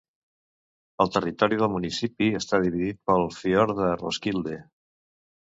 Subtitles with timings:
[1.05, 4.61] El territori del municipi està dividit pel fiord de Roskilde.